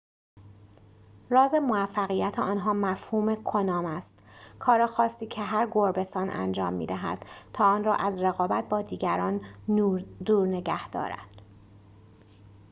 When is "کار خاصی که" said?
4.59-5.41